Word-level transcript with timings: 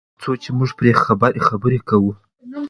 تر 0.07 0.15
څو 0.21 0.31
چې 0.41 0.49
موږ 0.57 0.69
پرې 0.79 0.91
خبرې 1.47 1.79
کوو. 1.89 2.11